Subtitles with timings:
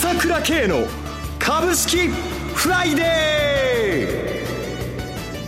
[0.00, 0.86] 朝倉慶の
[1.40, 3.02] 株式フライデ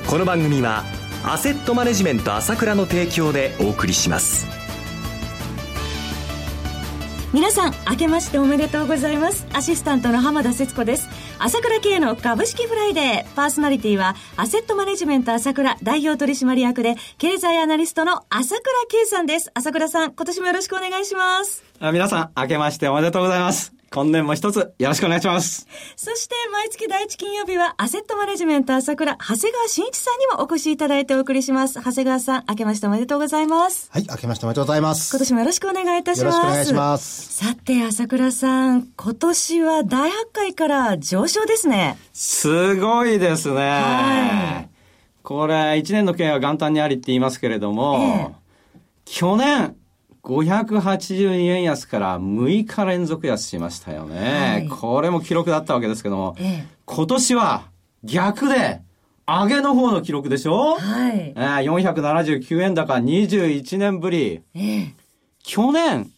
[0.04, 0.82] ーこの番組は
[1.22, 4.48] アセットマネジメント朝倉の提供でお送りします。
[7.32, 9.46] 皆さん明けましておめでとうございます。
[9.52, 11.08] アシスタントの浜田節子です。
[11.38, 13.34] 朝倉慶の株式フライデー。
[13.36, 19.52] パーソナリティはアセットマネジメント朝倉代表取締役で経済アナリストの朝倉慶さんです。
[19.54, 21.62] 朝倉さん今年もよろしくお願いします。
[21.78, 25.66] あ皆さん明けましておめでとうございます今年も一つよろしくお願いします。
[25.96, 31.80] そして毎月第一金曜日はアセットマネジメント朝倉、長谷川慎一さんにもお越しいただいてお送りします。
[31.80, 33.90] 長谷川さん、明けましておめでとうございます。
[33.90, 35.10] はい、明けましておめでとうございます。
[35.10, 36.36] 今年もよろしくお願いいたします。
[36.36, 37.34] よろしくお願いします。
[37.34, 41.98] さて、朝倉さん、今年は大発会から上昇ですね。
[42.12, 43.56] すごいですね。
[43.56, 44.68] はい。
[45.24, 48.36] これ、一年の経営は元旦にありって言いますけれども、え
[48.76, 49.74] え、去年、
[50.22, 54.20] 582円安から6日連続安しましたよね。
[54.20, 57.62] はい、これも記録だったわけですけども、ええ、今年は
[58.04, 58.82] 逆で、
[59.26, 60.76] 上げの方の記録でしょ？
[60.76, 61.32] はい。
[61.34, 64.42] えー、479円高21年ぶり。
[64.54, 64.94] ええ、
[65.42, 66.10] 去年、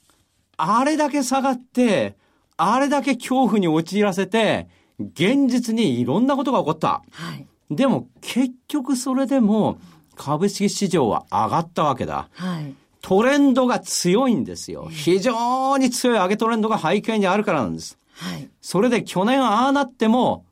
[0.57, 2.17] あれだけ下がって、
[2.57, 4.69] あれだけ恐怖に陥らせて、
[4.99, 7.03] 現実にいろんなことが起こった。
[7.11, 7.47] はい。
[7.71, 9.79] でも結局それでも
[10.15, 12.29] 株式市場は上がったわけだ。
[12.35, 12.75] はい。
[13.03, 14.89] トレンドが強いんですよ。
[14.91, 17.99] 非常に強い上げトレンドが背景にあるからなんです。
[18.15, 18.49] はい。
[18.61, 20.47] それで去年ああなっても、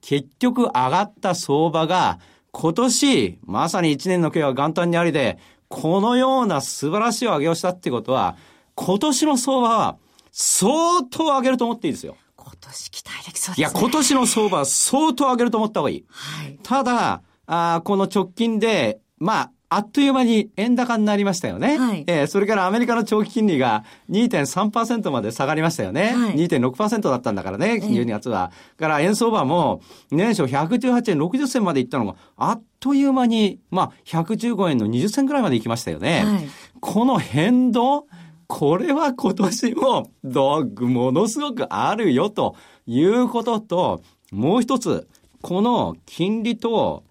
[0.00, 2.20] 結局上がった相場が、
[2.52, 5.38] 今年、まさに1年の経は元旦にありで、
[5.68, 8.36] このような素晴らしい上げをしたってことは、
[8.76, 9.98] 今年の相場は
[10.30, 12.16] 相当上げると思っていいですよ。
[12.36, 13.62] 今年期待できそうですね。
[13.62, 16.04] いや、今年の相場は相当上げると思った方がいい。
[16.08, 16.58] はい。
[16.62, 21.78] ただ、あこの直近で、まあ、あっという間に円高になりましたよね。
[21.78, 26.14] はい、えー、それからアメリカの長期金利が2.3%まで下がりましたよね。
[26.14, 28.50] はい、2.6%だったんだからね、12月は。
[28.78, 36.24] から円相場も年初118円60銭までいったのが、あっという間に、まあ、115円の20銭ぐらいまで行きましたよね。
[36.24, 36.48] はい、
[36.80, 38.06] この変動、
[38.46, 44.02] これは今年も、ど、ものすごくあるよということと、
[44.32, 45.06] もう一つ、
[45.42, 47.04] この金利と、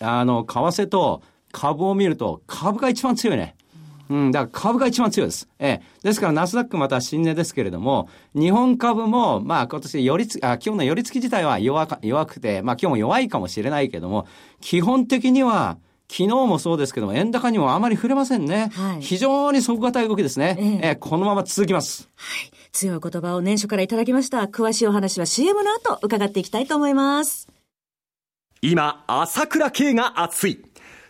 [0.00, 1.22] あの、為替と、
[1.52, 3.54] 株を見ると、株が一番強いね。
[4.10, 5.48] うん、だから株が一番強いです。
[5.58, 5.82] ええ。
[6.02, 14.26] ですから、ナスダックまた新値ですけれども、日本株も、まあ今年、よりつ、あ、今日の寄り付き自体は弱か、弱くて、まあ今日も弱いかもしれないけども、
[14.60, 15.78] 基本的には、
[16.10, 18.70] 昨日もそうですけども、円高にもあまり触れませんね。
[18.74, 20.56] はい、非常に底堅い動きですね。
[20.82, 22.10] えええこのまま続きます。
[22.14, 22.52] はい。
[22.72, 24.42] 強い言葉を年初からいただきました。
[24.42, 27.48] 詳しいお話は CM の後伺っていきたいと思います。
[28.60, 30.62] 今、朝倉慶が熱い。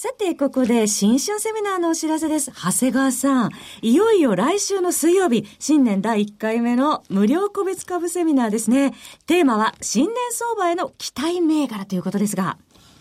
[0.00, 2.52] さて、ここで新春セミナーのお知らせです。
[2.52, 3.50] 長谷川さん、
[3.82, 8.94] いよいよ来週の水曜日、新年第1回目の無料個別株セミナーですね。
[9.26, 12.58] テーマは、新年相場への期待銘柄ということですが。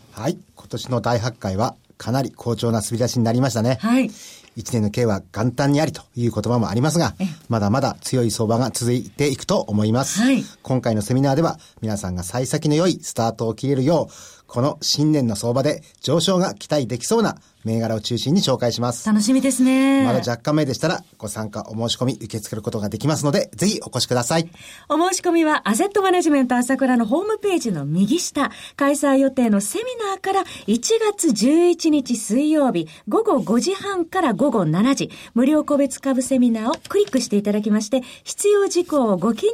[0.10, 3.78] はい、今年の第8回は、かなり好調な滑り出しになりましたね。
[3.80, 4.10] はい。
[4.56, 7.14] 一年の計は元旦にありという言葉もありますが、
[7.48, 10.20] まだまだ強い相場が続いていくと思います。
[10.20, 14.14] はい、今回のセミナーでは、皆さんが幸先の良いスタートを切れるよう、
[14.48, 19.08] この新年の相場で上昇が期待できそうな銘柄を中心に紹介します。
[19.08, 20.06] 楽しみですね。
[20.06, 24.50] まだ若干前でしたらご参加お申し込み受け付けることができますので、ぜひお越しください。
[24.90, 30.80] お申し込みはアセットマネジメント朝倉のホームページの右下、開催予定のセミナーから1
[31.14, 39.54] 月11日水曜日午後5時半から午後7時、無料個別株セミナーをクリックしていただきまして、必要事項をご記入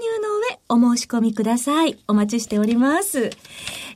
[0.70, 1.98] の上お申し込みください。
[2.08, 3.32] お待ちしております。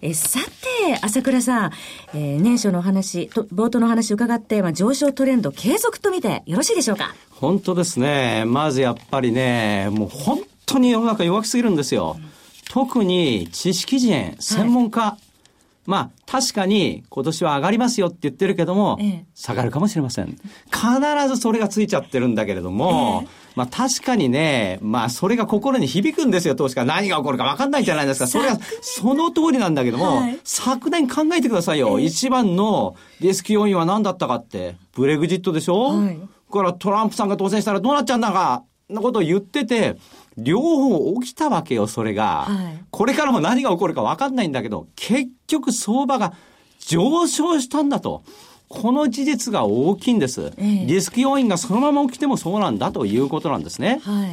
[0.02, 1.72] えさて、朝倉さん、
[2.14, 7.16] えー、年初の話、と冒頭の話伺って、まあ、上昇トレンド継続と見てよろしいでしょうか？
[7.32, 8.44] 本当ですね。
[8.46, 12.18] まずやっぱりね、もう本当に世の中弱気すぎるんですよ。
[12.70, 15.24] 特に知識人、専門家、はい
[15.86, 20.38] まあ、確かに今年は上がりますよって言ってるけども、ええ、下がるかもしれません。
[20.66, 23.24] 必ずそれがついちゃってるんだけれども、
[23.58, 26.86] まあ確かにね、まあそれが心に響くんですよ、投資家。
[26.86, 28.28] 何が起こるか分かんないじゃないですか。
[28.28, 32.00] それはその通りなんだけども、はい、昨年考えてくださいよ。
[32.00, 34.76] 一番のリスク要因は何だったかって。
[34.94, 35.98] ブレグジットでしょ？
[36.00, 36.20] はい。
[36.54, 39.98] からトランプさんが当選したらどうなっちゃうんだか、なことを言ってて、
[40.38, 42.46] 両方起きたわけよ、それが。
[42.48, 46.34] はい、これからも何が起こるか分かんないんだけど、結局相場が
[46.80, 48.22] 上昇したんだと。
[48.70, 50.52] この事実が大きいんです。
[50.58, 54.02] えリスク要因がそのまま起きてもそうなんだということなんですね。
[54.04, 54.28] は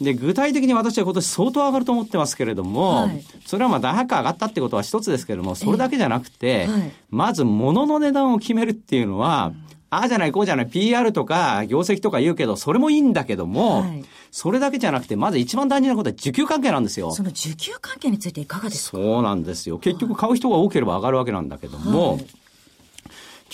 [0.00, 9.52] い、で、具体的に私は今年相当上がると思ってますけれども、はい、それはまあ大発会上がったってことは一つですけれども、それだけじゃなくて、はい、まず物の値段を決めるっていうのは、
[9.90, 17.12] ああじゃない、こうじゃない、PR とか業績とか言うけど、それもいいんだけども、はい、それだけじゃなくて、まず一番大事なことは需給関係なんですよ。
[17.12, 18.96] その需給関係についていかがですか？
[18.96, 19.78] そうなんですよ。
[19.78, 22.26] 結局買う人が多ければ上がるわけなんだけども、はい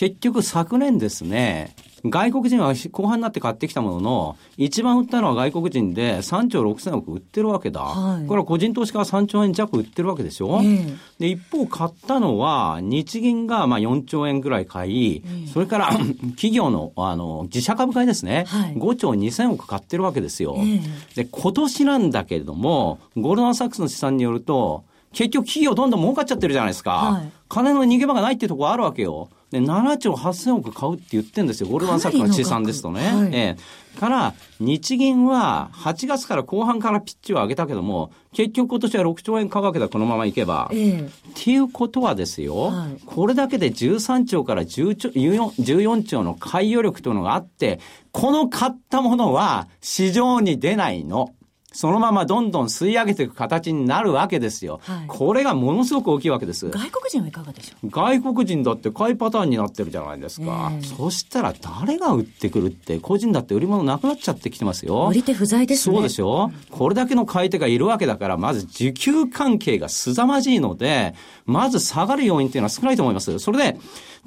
[0.00, 1.76] 結局昨年ですね、
[2.06, 7.82] 外国人は後半になって買ってきたものの、一番売ったのは外国人で3兆6千億売ってるわけだ。
[7.82, 15.88] はい、これは個人投資家は3兆円弱売ってるわけでしょ、えー、で、一方買ったのは、日銀がまあ4兆円ぐらい買い、えー、それから
[16.32, 20.55] 企業のあの自社株買いですね、はい、5兆2千億買ってるわけですよ。
[20.56, 26.93] えー、で、今年なんだけれども、ゴールドマンサックスの試算によると、結局企業どんどん儲かっちゃってるじゃないですか。
[26.93, 29.29] はい、金の逃げ場がないっていうところあるわけよ。
[29.50, 31.69] で、7兆8000億買うって言ってるんですよ。
[31.69, 33.12] ゴールドマンサックの試算ですとね。
[33.12, 33.99] はい、ええ。
[33.99, 40.70] から、日銀は8月から後半からピッチを上げたけども、結局今年は6兆円買うわけだ、このままいけば。
[40.73, 41.00] ええ。
[41.00, 47.81] っていうことはですよ、はい、これだけで13兆から10兆 14, 14兆の買い余力というのがあって、
[48.12, 51.35] この買ったものは市場に出ないの。
[51.72, 54.81] そのままどんどん吸い上げていく形になるわけですよ。
[54.82, 56.69] はい、これがものすごく大きいわけです。
[56.69, 57.90] 外国人はいかがでしょう？
[57.90, 60.70] 外国人だって買いパターンになってるじゃないですか。
[60.72, 65.08] えー、そしたら誰が売ってくるって、個人だって売り物なくなっちゃってきてますよ。
[65.11, 65.94] 売り手不在ですね。
[65.94, 71.14] そうでしょ、うこれだけの買い手がいるわけだから、まず需給関係が凄まじいので、
[71.46, 73.38] まず下がる要因っていうのは少ないと思います。
[73.38, 73.78] それで、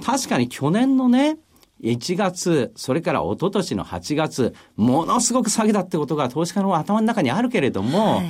[0.03, 1.37] 確かに去年のね、
[1.83, 8.25] 1月、それから一昨年の8月、ものすごく下げたってことが投資家の頭の中にあるけれども、はい。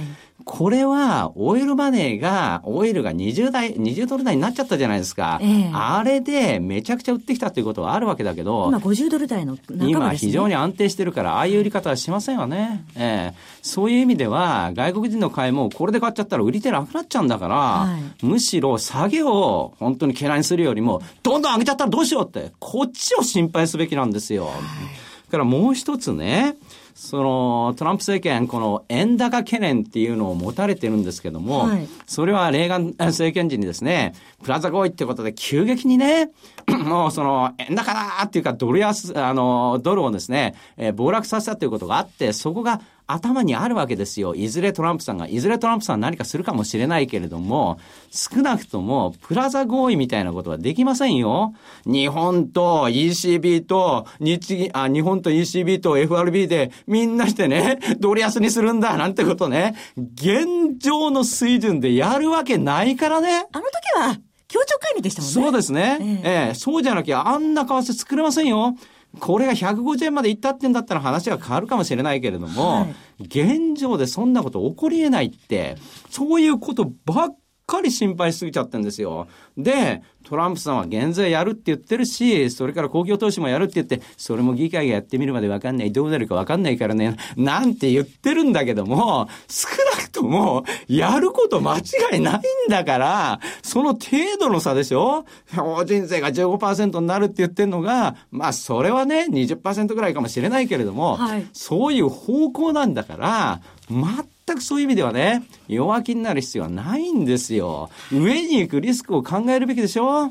[0.45, 5.39] これは、オイルマネーが、オイルが20台、20ドル台になっちゃったじゃないですか。
[5.41, 12.83] えー、あれで、めちゃくちゃ売ってきたということはあるわけだけど、今50ドル台の、ね、今非常に安定してるから、ああいう売り方はしませんよね。
[12.95, 24.47] ええー、そういう意味では、外国人の買いも、これで買っちゃったら売り手なくなっちゃうんだから、はい、むしろ下げを本当に懸念するよりも、どんどん上げちゃったらどうしようって、こっちを心配すべきなんですよ。
[24.47, 26.55] はい、からもう一つね、
[26.95, 34.13] そのトランプ政権、この円高懸念っていうのを持たれてるんですけども、はい、それはレーガン政権時にですね、
[34.43, 36.31] プラザ合意ってことで急激にね、
[36.67, 44.35] もうその円高だっていうかドル安、あの、ドルをですね、えー、暴落させたということがあって、そこが頭にあるわけですよ。
[44.35, 47.79] いずれトランプさんが、いずれトランプさん何かするかもしれないけれども、
[48.11, 51.53] 少なくともプラザ合意みたいなことはできませんよ。
[51.85, 63.47] 日本と ECB と日銀、あ、日本と ECB と FRB でみんなしてね、ドル安にするんだなんてことね、現状の水準でやるわけないからね。
[63.51, 64.17] あの時は、
[64.47, 65.33] 協調会議でしたもんね。
[65.33, 65.97] そうですね。
[65.99, 68.75] ええええ、そうじゃなきゃあんな為替作れませんよ。
[69.19, 72.87] これが150円までいったってんだったら話は変わるかもしれないけれども、は
[73.19, 75.77] い、現状でそんなこと起こり得ないって、
[76.09, 77.37] そういうことばっ
[77.73, 79.27] かり心配しすぎちゃってんですよ。
[79.57, 95.25] で、トランプさんは減税やるって言ってるし、それから公共投資もやるって言って、それも議会がやってみるまでわかんない、どうなるかわかんないからね、なんて言ってるんだけども、少なくとも、やること間違いないんだから、その程度の差でしょ。
[95.55, 107.89] 法人税が15%になるって言ってるのが、まあ、それはね、20%ぐらいかもしれないけれども、はい、そういう方向なんだから、全くそういう意味ではね、弱気になる必要はないんですよ。
[108.11, 110.25] 上に行くリスクを考えるべきでしょ？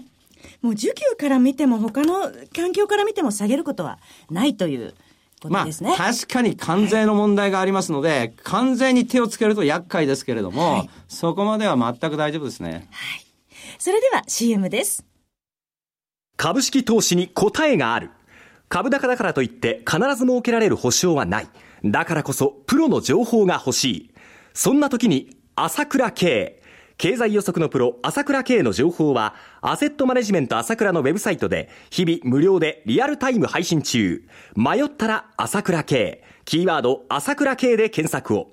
[0.61, 3.99] もう需給から見ても他の環境から見ても下げることは
[4.31, 4.95] ないという
[5.49, 5.66] まあ、
[5.97, 12.88] 確かに関税の問題がありますので、関税に手をつけると厄介ですけれども、はい、そこまでは全く大丈夫ですね。
[12.92, 13.26] はい。
[13.78, 15.04] それでは CM です。
[16.37, 18.11] 株式投資に答えがある。
[18.69, 21.49] 株高だからといって必ず設けられる保証はない。
[21.84, 24.10] だからこそプロの情報が欲しい。
[24.54, 26.60] そんな時に朝倉慶。
[26.98, 34.22] 経済予測のプロ、朝倉慶の情報は、アセットマネジメント朝倉のウェブサイトで、日々無料でリアルタイム配信中。
[34.54, 36.22] 迷ったら朝倉慶。
[36.44, 38.52] キーワード、朝倉慶で検索を。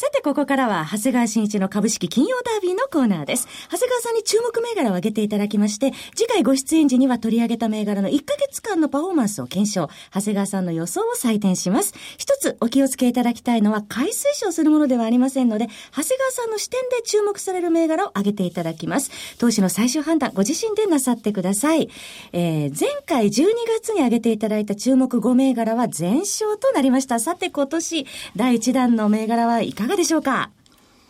[0.00, 3.48] さて、ここからは、長谷川新一の株式金曜ダービーのコーナーです。
[3.68, 11.94] 長谷川さんに注目銘柄を挙げていただきまして、次回ご出演時には取り上げた銘柄の1ヶ月間のパフォーマンスを検証、長谷川さんの予想を採点します。
[12.16, 19.10] 一つお気をつけいただきたいのは、買い推奨するものではありませんので、長谷川さんの視点で注目される銘柄を挙げていただきます。
[19.38, 21.90] 投資の最終判断、ご自身でなさってください。
[22.32, 23.46] えー、前回12
[23.80, 27.18] 月に挙げていただいた注目5銘柄は全勝となりました。
[27.18, 30.50] さて、今年、第1弾の銘柄はいかががでしょうか？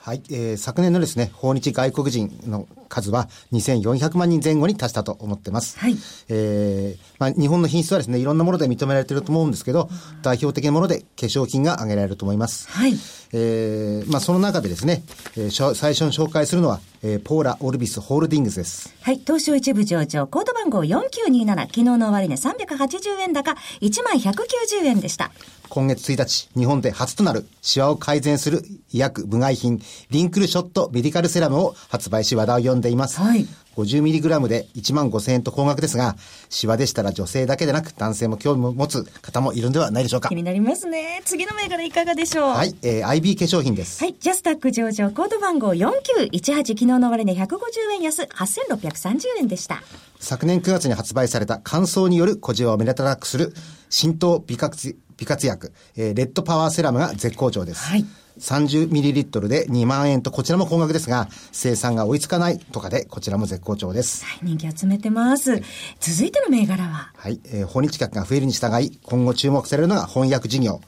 [0.08, 5.78] はい、えー、昨年のですね、訪日外国人の数は2400万人前後に達したと思ってます。
[5.78, 5.96] はい。
[6.30, 9.90] えー、まあ、日本の品質はですね、いろんなもので認められていると思うんですけど、
[10.22, 12.70] 代表的なもので化粧品が挙げられると思います。
[12.70, 12.94] はい。
[13.34, 15.02] えー、まあ、その中でですね、
[15.36, 18.94] えー、最初に紹介するのは、えー、ポーラ・オルビス・ホールディングスです。
[19.02, 19.18] はい。
[19.18, 25.30] 東証一部上場、コード番号4927、昨日の終値380円高、1万190円でした。
[25.68, 33.21] 今月1日、日本で初となるシワを改善する医薬部外品、リンクルショットメディカルセラムを発売し話題を呼んでいます。
[33.21, 33.47] はい。
[33.76, 36.17] 50mg で1万5000円と高額ですが、
[36.49, 40.31] シワでしたら女性だけでなく男性も興味を持つ方もいるんではないでしょうか。
[40.31, 41.23] 気になりますね。
[41.25, 42.50] 次の銘柄いかがでしょう？
[42.50, 44.02] はい、えー、IB 化粧品です。
[44.02, 47.49] はい、ジャスタック上場コード番号4918昨日の終値150
[47.95, 49.83] 円安8630円でした。
[50.19, 53.55] 昨年9月に発売された乾燥による小じわを目立たなくする
[53.90, 57.85] 浸透美活美活薬、えー、レッドパワーセラムが絶好調です。
[57.85, 58.05] はい。
[58.38, 64.25] 30ml で2万円と、こちらも高額ですが、生産が追いつかないとかで、こちらも絶好調です。
[64.25, 65.52] はい、人気集めてます。
[65.52, 65.62] はい、
[66.00, 67.12] 続いての銘柄は？
[67.16, 70.80] はい、えー、訪日客が増えるに従い、今後注目されるのが翻訳事業。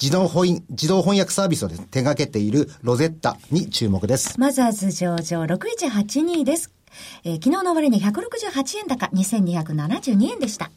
[0.00, 4.40] 自動翻自動翻訳サービスを手掛けているロゼッタに注目です。
[4.40, 6.70] マザーズ上場6182です。
[7.24, 10.70] えー、昨日の終値168円高2272円でした。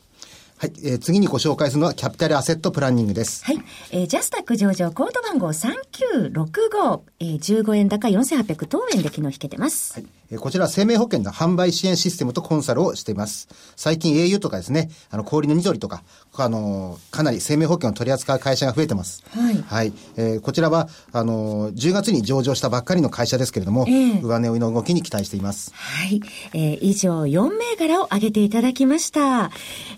[0.57, 3.43] はい、えー、次にご紹介するのはキャピタルアセットプランニングです。
[3.45, 3.59] はい、
[3.91, 9.93] えー、ジャスタック上場コード番号3965、えー、15円高4800等円で昨日引けてます。
[9.93, 10.05] はい
[10.39, 13.47] こちらは生命保険の販売支援システムとコンサルをしています。
[13.75, 16.03] 最近 au とかですね、あの、氷の緑とか、
[16.35, 19.23] あの、かなり生命保険を取り扱う会社が増えてます。
[19.29, 19.61] はい。
[19.61, 19.93] はい。
[20.15, 25.71] えー、こちらは、あの、10月に上場したばっかりの会社ですけれども、えー、上値追いの動きに期待しています。
[25.75, 26.21] はい。
[26.53, 29.51] えー、以上4銘柄を挙げていただきました。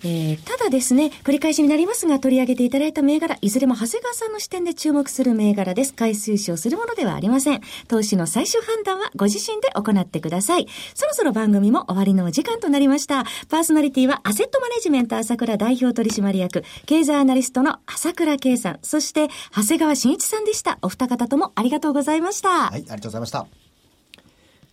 [0.04, 5.94] えー、ただですね、繰り返しになりますが、取り上げていただいた銘柄、いずれも長谷川さんの視点で注目する銘柄です。
[5.94, 7.62] 回数賞するものではありません。
[7.88, 10.68] 投資の最終判断はご自身で行っててください。
[10.94, 13.26] そろそろ番組も終わりのお時間となりました。
[13.50, 20.80] パーソナリティはアセットマネジメント朝倉代表取締役、経済アナリストの朝倉圭さん、そして長谷川慎一さんでした。
[20.82, 22.70] お二方ともありがとうございました。
[22.70, 23.46] はい、ありがとうございました。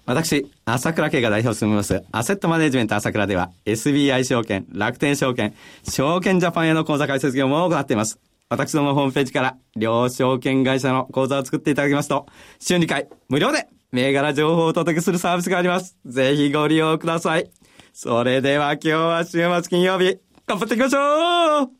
[0.04, 8.18] 私、朝倉慶が代表を務めます、アセットマネジメント朝倉では、SBI 証券、楽天証券、証券ジャパンへの口座開設業務を行っています。
[8.48, 12.26] 私どもホームページから、両証券会社の口座を作っていただきますと、
[12.58, 15.96] 週2回、無料で銘柄情報をお届けするサービスがあります。
[16.06, 17.50] ぜひご利用ください。
[17.92, 21.70] それでは今日は週末金曜日、頑張っていきましょう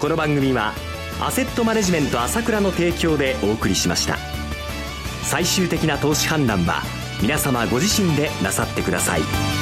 [0.00, 0.72] この番組は、
[1.20, 4.16] アセットマネジメント朝倉の提供でお送りしました。
[5.22, 6.82] 最終的な投資判断は、
[7.20, 9.57] 皆様ご自身でなさってください。